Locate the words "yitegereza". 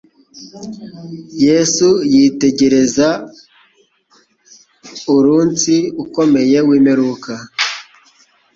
2.13-3.09